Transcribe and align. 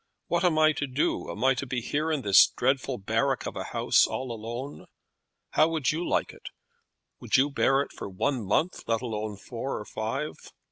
What 0.25 0.43
am 0.43 0.57
I 0.57 0.71
to 0.71 0.87
do? 0.87 1.29
Am 1.29 1.43
I 1.43 1.53
to 1.53 1.67
be 1.67 1.79
here 1.79 2.11
in 2.11 2.23
this 2.23 2.47
dreadful 2.47 2.97
barrack 2.97 3.45
of 3.45 3.55
a 3.55 3.65
house 3.65 4.07
all 4.07 4.31
alone? 4.31 4.87
How 5.51 5.67
would 5.67 5.91
you 5.91 6.09
like 6.09 6.33
it? 6.33 6.49
Would 7.19 7.37
you 7.37 7.51
bear 7.51 7.81
it 7.83 7.91
for 7.91 8.09
one 8.09 8.43
month, 8.43 8.81
let 8.87 9.03
alone 9.03 9.37
four 9.37 9.77
or 9.77 9.85
five? 9.85 10.33